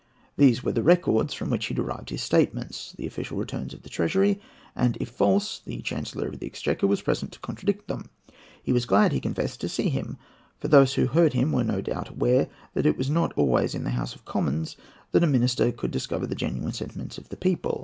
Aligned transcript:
These 0.35 0.63
were 0.63 0.71
the 0.71 0.81
records 0.81 1.31
from 1.35 1.51
which 1.51 1.67
he 1.67 1.75
derived 1.75 2.09
his 2.09 2.23
statements—the 2.23 3.05
official 3.05 3.37
returns 3.37 3.71
of 3.71 3.83
the 3.83 3.89
Treasury; 3.89 4.41
and 4.75 4.97
if 4.99 5.09
false, 5.09 5.59
the 5.63 5.79
Chancellor 5.83 6.27
of 6.27 6.39
the 6.39 6.47
Exchequer 6.47 6.87
was 6.87 7.03
present 7.03 7.31
to 7.33 7.39
contradict 7.41 7.87
them. 7.87 8.09
He 8.63 8.73
was 8.73 8.87
glad, 8.87 9.11
he 9.11 9.19
confessed, 9.19 9.61
to 9.61 9.69
see 9.69 9.89
him, 9.89 10.17
for 10.57 10.69
those 10.69 10.95
who 10.95 11.05
heard 11.05 11.33
him 11.33 11.51
were, 11.51 11.63
no 11.63 11.81
doubt, 11.81 12.09
aware 12.09 12.49
that 12.73 12.87
it 12.87 12.97
was 12.97 13.11
not 13.11 13.31
always 13.35 13.75
in 13.75 13.83
the 13.83 13.91
House 13.91 14.15
of 14.15 14.25
Commons 14.25 14.75
that 15.11 15.23
a 15.23 15.27
minister 15.27 15.71
could 15.71 15.91
discover 15.91 16.25
the 16.25 16.33
genuine 16.33 16.73
sentiments 16.73 17.19
of 17.19 17.29
the 17.29 17.37
people. 17.37 17.79